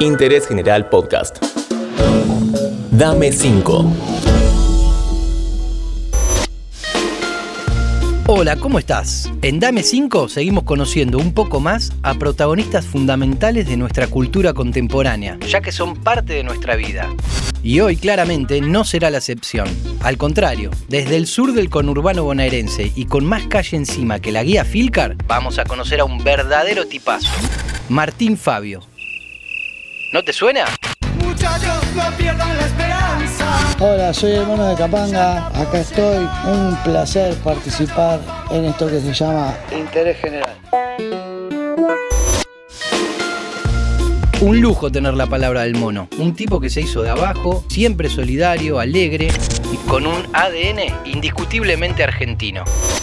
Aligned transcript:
Interés 0.00 0.46
General 0.46 0.90
Podcast. 0.90 1.42
Dame 2.90 3.32
5. 3.32 3.92
Hola, 8.26 8.56
¿cómo 8.56 8.78
estás? 8.78 9.32
En 9.40 9.58
Dame 9.58 9.82
5 9.82 10.28
seguimos 10.28 10.64
conociendo 10.64 11.16
un 11.16 11.32
poco 11.32 11.60
más 11.60 11.94
a 12.02 12.12
protagonistas 12.12 12.84
fundamentales 12.84 13.68
de 13.68 13.78
nuestra 13.78 14.06
cultura 14.08 14.52
contemporánea, 14.52 15.38
ya 15.48 15.62
que 15.62 15.72
son 15.72 15.96
parte 15.96 16.34
de 16.34 16.44
nuestra 16.44 16.76
vida. 16.76 17.08
Y 17.62 17.80
hoy 17.80 17.96
claramente 17.96 18.60
no 18.60 18.84
será 18.84 19.10
la 19.10 19.18
excepción. 19.18 19.66
Al 20.02 20.18
contrario, 20.18 20.72
desde 20.88 21.16
el 21.16 21.26
sur 21.26 21.54
del 21.54 21.70
conurbano 21.70 22.22
bonaerense 22.22 22.92
y 22.94 23.06
con 23.06 23.24
más 23.24 23.46
calle 23.46 23.78
encima 23.78 24.20
que 24.20 24.30
la 24.30 24.42
guía 24.42 24.66
Filcar, 24.66 25.16
vamos 25.26 25.58
a 25.58 25.64
conocer 25.64 26.00
a 26.00 26.04
un 26.04 26.22
verdadero 26.22 26.86
tipazo. 26.86 27.32
Martín 27.88 28.36
Fabio. 28.36 28.82
¿No 30.12 30.22
te 30.22 30.32
suena? 30.32 30.64
Muchachos, 31.22 31.82
no 31.94 32.16
pierdan 32.16 32.56
la 32.56 32.66
esperanza. 32.66 33.44
Hola, 33.80 34.14
soy 34.14 34.32
el 34.32 34.46
mono 34.46 34.68
de 34.68 34.76
Capanga. 34.76 35.48
Acá 35.48 35.80
estoy. 35.80 36.28
Un 36.46 36.76
placer 36.84 37.34
participar 37.36 38.20
en 38.50 38.66
esto 38.66 38.86
que 38.86 39.00
se 39.00 39.12
llama 39.12 39.54
Interés 39.72 40.18
General. 40.18 40.56
Un 44.46 44.60
lujo 44.60 44.92
tener 44.92 45.14
la 45.14 45.26
palabra 45.26 45.62
del 45.62 45.74
mono. 45.74 46.08
Un 46.18 46.32
tipo 46.36 46.60
que 46.60 46.70
se 46.70 46.80
hizo 46.80 47.02
de 47.02 47.10
abajo, 47.10 47.64
siempre 47.66 48.08
solidario, 48.08 48.78
alegre 48.78 49.26
y 49.72 49.76
con 49.88 50.06
un 50.06 50.22
ADN 50.32 51.04
indiscutiblemente 51.04 52.04
argentino. 52.04 52.62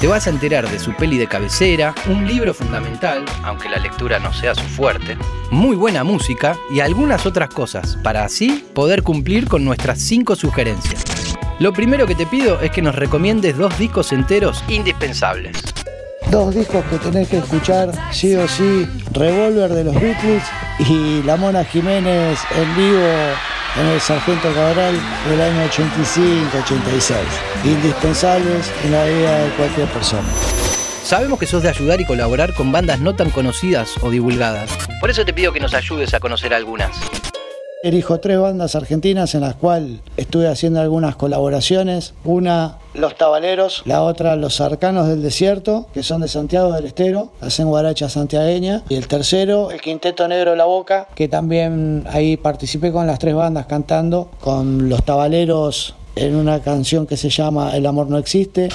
Te 0.00 0.06
vas 0.06 0.28
a 0.28 0.30
enterar 0.30 0.70
de 0.70 0.78
su 0.78 0.94
peli 0.94 1.18
de 1.18 1.26
cabecera, 1.26 1.92
un 2.08 2.24
libro 2.28 2.54
fundamental, 2.54 3.24
aunque 3.42 3.68
la 3.68 3.78
lectura 3.78 4.20
no 4.20 4.32
sea 4.32 4.54
su 4.54 4.62
fuerte, 4.62 5.16
muy 5.50 5.74
buena 5.74 6.04
música 6.04 6.56
y 6.70 6.78
algunas 6.78 7.26
otras 7.26 7.48
cosas, 7.48 7.98
para 8.04 8.24
así 8.24 8.64
poder 8.72 9.02
cumplir 9.02 9.48
con 9.48 9.64
nuestras 9.64 9.98
cinco 9.98 10.36
sugerencias. 10.36 11.02
Lo 11.58 11.72
primero 11.72 12.06
que 12.06 12.14
te 12.14 12.26
pido 12.26 12.60
es 12.60 12.70
que 12.70 12.80
nos 12.80 12.94
recomiendes 12.94 13.58
dos 13.58 13.76
discos 13.76 14.12
enteros 14.12 14.62
indispensables. 14.68 15.60
Dos 16.30 16.54
discos 16.54 16.84
que 16.86 16.98
tenés 16.98 17.28
que 17.28 17.38
escuchar 17.38 17.90
sí 18.12 18.34
o 18.34 18.48
sí. 18.48 18.88
Revolver 19.12 19.72
de 19.72 19.84
los 19.84 19.94
Beatles 19.94 20.42
y 20.78 21.22
La 21.22 21.36
Mona 21.36 21.64
Jiménez 21.64 22.38
en 22.56 22.76
vivo 22.76 23.06
en 23.76 23.86
el 23.86 24.00
Sargento 24.00 24.52
Cabral 24.54 24.94
del 25.28 25.40
año 25.40 25.64
85-86. 25.68 27.16
Indispensables 27.64 28.72
en 28.84 28.92
la 28.92 29.04
vida 29.04 29.44
de 29.44 29.50
cualquier 29.50 29.88
persona. 29.88 30.28
Sabemos 31.02 31.38
que 31.38 31.46
sos 31.46 31.62
de 31.62 31.68
ayudar 31.68 32.00
y 32.00 32.06
colaborar 32.06 32.54
con 32.54 32.72
bandas 32.72 32.98
no 32.98 33.14
tan 33.14 33.30
conocidas 33.30 33.92
o 34.00 34.10
divulgadas. 34.10 34.70
Por 35.00 35.10
eso 35.10 35.24
te 35.24 35.34
pido 35.34 35.52
que 35.52 35.60
nos 35.60 35.74
ayudes 35.74 36.14
a 36.14 36.20
conocer 36.20 36.54
algunas. 36.54 36.98
Elijo 37.84 38.18
tres 38.18 38.38
bandas 38.38 38.76
argentinas 38.76 39.34
en 39.34 39.42
las 39.42 39.56
cuales 39.56 40.00
estuve 40.16 40.48
haciendo 40.48 40.80
algunas 40.80 41.16
colaboraciones. 41.16 42.14
Una, 42.24 42.78
Los 42.94 43.14
Tabaleros, 43.14 43.82
la 43.84 44.00
otra, 44.00 44.36
Los 44.36 44.62
Arcanos 44.62 45.06
del 45.06 45.22
Desierto, 45.22 45.84
que 45.92 46.02
son 46.02 46.22
de 46.22 46.28
Santiago 46.28 46.72
del 46.72 46.86
Estero, 46.86 47.32
hacen 47.42 47.68
guaracha 47.68 48.08
santiagueña. 48.08 48.84
Y 48.88 48.94
el 48.94 49.06
tercero, 49.06 49.70
el 49.70 49.82
Quinteto 49.82 50.26
Negro 50.26 50.52
de 50.52 50.56
la 50.56 50.64
Boca, 50.64 51.08
que 51.14 51.28
también 51.28 52.06
ahí 52.10 52.38
participé 52.38 52.90
con 52.90 53.06
las 53.06 53.18
tres 53.18 53.34
bandas 53.34 53.66
cantando, 53.66 54.30
con 54.40 54.88
Los 54.88 55.04
Tabaleros 55.04 55.94
en 56.16 56.36
una 56.36 56.60
canción 56.60 57.06
que 57.06 57.18
se 57.18 57.28
llama 57.28 57.76
El 57.76 57.84
amor 57.84 58.08
no 58.08 58.16
existe. 58.16 58.70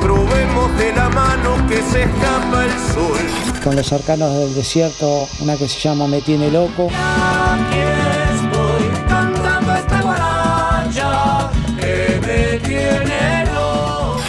Probemos 0.00 0.78
de 0.78 0.92
la 0.96 1.08
mano 1.10 1.64
que 1.68 1.76
se 1.76 2.02
escapa 2.02 2.64
el 2.64 2.72
sol. 2.92 3.53
Con 3.64 3.76
Los 3.76 3.94
Arcanos 3.94 4.36
del 4.36 4.54
Desierto, 4.54 5.26
una 5.40 5.56
que 5.56 5.66
se 5.68 5.80
llama 5.80 6.06
Me 6.06 6.20
Tiene 6.20 6.50
Loco. 6.50 6.90
Aquí 6.92 7.78
estoy 7.78 9.06
cantando 9.08 9.74
esta 9.74 10.02
guaracha 10.02 11.50
que 11.80 12.20
me 12.20 12.58
tiene 12.58 13.46
loco. 13.46 14.20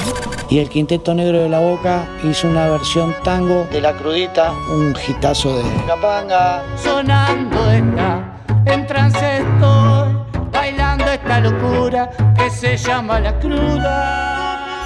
Y 0.50 0.59
el 0.59 0.69
Quinteto 0.69 1.13
Negro 1.13 1.44
de 1.44 1.50
la 1.50 1.59
Boca 1.59 2.07
hizo 2.24 2.47
una 2.47 2.69
versión 2.69 3.13
tango 3.25 3.68
de 3.74 3.81
La 3.81 3.91
Crudita, 3.97 4.53
un 4.72 4.95
hitazo 5.06 5.57
de 5.57 5.63
Capanga. 5.85 6.63
sonando 6.81 7.72
está, 7.72 8.41
en 8.68 8.88
trance 8.88 9.40
estoy, 9.40 10.16
bailando 10.50 11.12
esta 11.12 11.41
locura 11.41 12.09
que 12.38 12.50
se 12.50 12.78
llama 12.78 13.19
la 13.19 13.38
cruda. 13.38 14.85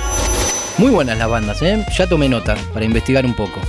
Muy 0.79 0.89
buenas 0.89 1.19
las 1.19 1.29
bandas, 1.29 1.61
¿eh? 1.61 1.85
Ya 1.95 2.07
tomé 2.07 2.27
nota 2.27 2.55
para 2.73 2.83
investigar 2.83 3.27
un 3.27 3.35
poco. 3.35 3.59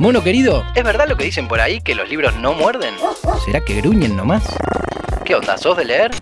Mono 0.00 0.24
querido, 0.24 0.64
¿es 0.74 0.82
verdad 0.82 1.06
lo 1.06 1.14
que 1.14 1.24
dicen 1.24 1.46
por 1.46 1.60
ahí 1.60 1.82
que 1.82 1.94
los 1.94 2.08
libros 2.08 2.34
no 2.36 2.54
muerden? 2.54 2.94
¿Será 3.44 3.60
que 3.60 3.82
gruñen 3.82 4.16
nomás? 4.16 4.42
¿Qué 5.26 5.34
onda? 5.34 5.58
¿Sos 5.58 5.76
de 5.76 5.84
leer? 5.84 6.12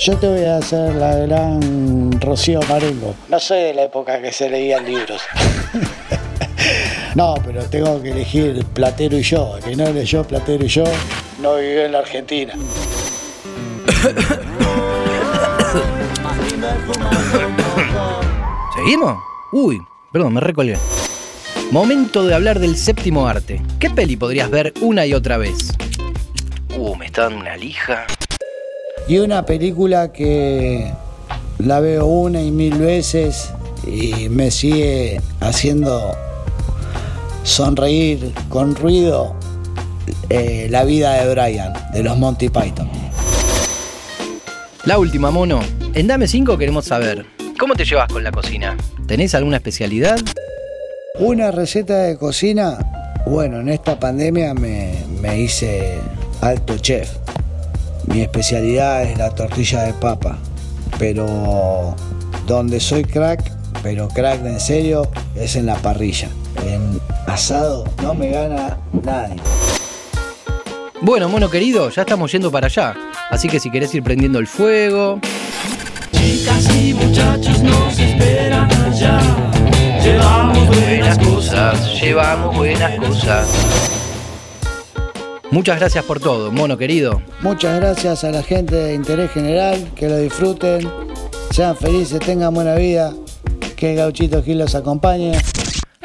Yo 0.00 0.18
te 0.18 0.26
voy 0.26 0.44
a 0.44 0.56
hacer 0.56 0.92
la 0.96 1.14
gran 1.14 2.20
Rocío 2.20 2.58
Marengo. 2.68 3.14
No 3.28 3.38
soy 3.38 3.60
de 3.60 3.74
la 3.74 3.84
época 3.84 4.20
que 4.20 4.32
se 4.32 4.50
leían 4.50 4.86
libros. 4.86 5.22
no, 7.14 7.34
pero 7.46 7.62
tengo 7.66 8.02
que 8.02 8.10
elegir 8.10 8.64
Platero 8.74 9.18
y 9.18 9.22
yo. 9.22 9.56
Que 9.64 9.76
no 9.76 9.92
leyó 9.92 10.24
Platero 10.24 10.64
y 10.64 10.68
yo 10.68 10.82
no 11.40 11.54
vivió 11.54 11.84
en 11.84 11.92
la 11.92 12.00
Argentina. 12.00 12.54
¿Seguimos? 18.74 19.16
Uy, 19.52 19.80
perdón, 20.10 20.34
me 20.34 20.40
recolgué. 20.40 20.76
Momento 21.70 22.24
de 22.24 22.34
hablar 22.34 22.60
del 22.60 22.76
séptimo 22.76 23.26
arte. 23.26 23.60
¿Qué 23.80 23.90
peli 23.90 24.16
podrías 24.16 24.50
ver 24.50 24.72
una 24.80 25.06
y 25.06 25.14
otra 25.14 25.38
vez? 25.38 25.72
Uh, 26.76 26.94
me 26.94 27.06
está 27.06 27.22
dando 27.22 27.40
una 27.40 27.56
lija. 27.56 28.06
Y 29.08 29.18
una 29.18 29.44
película 29.44 30.12
que 30.12 30.92
la 31.58 31.80
veo 31.80 32.06
una 32.06 32.42
y 32.42 32.50
mil 32.50 32.78
veces 32.78 33.50
y 33.86 34.28
me 34.28 34.50
sigue 34.50 35.20
haciendo 35.40 36.16
sonreír 37.42 38.32
con 38.48 38.74
ruido 38.74 39.34
eh, 40.30 40.68
La 40.70 40.84
vida 40.84 41.14
de 41.14 41.34
Brian, 41.34 41.72
de 41.92 42.02
los 42.02 42.16
Monty 42.16 42.48
Python. 42.48 42.88
La 44.84 44.98
última, 44.98 45.30
mono. 45.30 45.60
En 45.94 46.06
Dame 46.06 46.28
5 46.28 46.58
queremos 46.58 46.84
saber, 46.84 47.26
¿cómo 47.58 47.74
te 47.74 47.84
llevas 47.84 48.08
con 48.12 48.22
la 48.22 48.30
cocina? 48.30 48.76
¿Tenés 49.06 49.34
alguna 49.34 49.56
especialidad? 49.56 50.18
Una 51.20 51.52
receta 51.52 51.98
de 51.98 52.18
cocina, 52.18 52.76
bueno, 53.24 53.60
en 53.60 53.68
esta 53.68 54.00
pandemia 54.00 54.52
me, 54.52 54.96
me 55.20 55.38
hice 55.38 56.00
alto 56.40 56.76
chef. 56.78 57.08
Mi 58.06 58.22
especialidad 58.22 59.04
es 59.04 59.16
la 59.16 59.30
tortilla 59.30 59.84
de 59.84 59.92
papa, 59.92 60.38
pero 60.98 61.94
donde 62.48 62.80
soy 62.80 63.04
crack, 63.04 63.48
pero 63.80 64.08
crack 64.08 64.40
de 64.40 64.54
en 64.54 64.60
serio, 64.60 65.08
es 65.36 65.54
en 65.54 65.66
la 65.66 65.76
parrilla. 65.76 66.30
En 66.66 66.98
asado 67.28 67.84
no 68.02 68.12
me 68.14 68.30
gana 68.30 68.76
nadie. 69.04 69.36
Bueno, 71.00 71.28
mono 71.28 71.48
querido, 71.48 71.90
ya 71.90 72.02
estamos 72.02 72.32
yendo 72.32 72.50
para 72.50 72.66
allá. 72.66 72.92
Así 73.30 73.46
que 73.46 73.60
si 73.60 73.70
querés 73.70 73.94
ir 73.94 74.02
prendiendo 74.02 74.40
el 74.40 74.48
fuego, 74.48 75.20
Chicas 76.10 76.74
y 76.74 76.94
muchachos 76.94 77.62
nos 77.62 77.83
llevamos 82.04 82.54
buenas 82.54 82.98
cosas. 82.98 83.48
Muchas 85.50 85.78
gracias 85.78 86.04
por 86.04 86.20
todo, 86.20 86.52
mono 86.52 86.76
querido. 86.76 87.22
Muchas 87.40 87.80
gracias 87.80 88.24
a 88.24 88.30
la 88.30 88.42
gente 88.42 88.74
de 88.74 88.94
Interés 88.94 89.30
General, 89.30 89.90
que 89.94 90.08
lo 90.08 90.18
disfruten, 90.18 90.86
sean 91.50 91.76
felices, 91.76 92.20
tengan 92.20 92.52
buena 92.52 92.74
vida, 92.74 93.14
que 93.76 93.94
Gauchito 93.94 94.42
Gil 94.42 94.58
los 94.58 94.74
acompañe. 94.74 95.32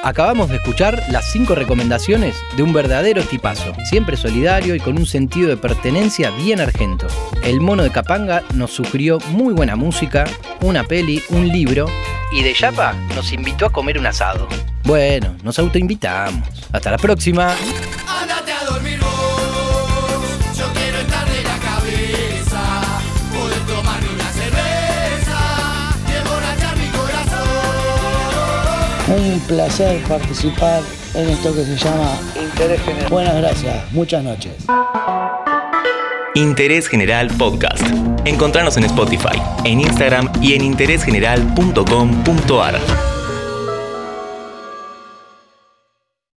Acabamos 0.03 0.49
de 0.49 0.55
escuchar 0.55 1.03
las 1.11 1.31
cinco 1.31 1.55
recomendaciones 1.55 2.37
de 2.56 2.63
un 2.63 2.71
verdadero 2.71 3.21
tipazo, 3.24 3.74
siempre 3.83 4.15
solidario 4.15 4.74
y 4.75 4.79
con 4.79 4.97
un 4.97 5.06
sentido 5.06 5.50
de 5.50 5.57
pertenencia 5.57 6.31
bien 6.31 6.62
argento. 6.62 7.07
El 7.44 7.59
mono 7.59 7.83
de 7.83 7.91
Capanga 7.91 8.44
nos 8.53 8.71
sugirió 8.71 9.19
muy 9.31 9.53
buena 9.53 9.75
música, 9.75 10.24
una 10.62 10.85
peli, 10.85 11.21
un 11.29 11.50
libro 11.50 11.88
y 12.31 12.44
de 12.44 12.53
Yapa 12.53 12.94
nos 13.13 13.33
invitó 13.33 13.65
a 13.65 13.71
comer 13.71 13.97
un 14.00 14.06
asado. 14.06 14.47
Bueno, 14.85 15.35
nos 15.44 15.59
autoinvitamos. 15.59 16.47
Hasta 16.71 16.91
la 16.91 16.97
próxima. 16.97 17.53
Un 29.09 29.39
placer 29.47 30.01
participar 30.03 30.83
en 31.15 31.29
esto 31.29 31.51
que 31.53 31.65
se 31.65 31.75
llama 31.75 32.15
Interés 32.39 32.79
General. 32.81 33.09
Buenas 33.09 33.35
gracias, 33.38 33.91
muchas 33.91 34.23
noches. 34.23 34.53
Interés 36.35 36.88
General 36.88 37.27
Podcast. 37.38 37.81
Encontrarnos 38.25 38.77
en 38.77 38.83
Spotify, 38.83 39.41
en 39.65 39.81
Instagram 39.81 40.31
y 40.41 40.53
en 40.53 40.63
interésgeneral.com.ar. 40.63 43.19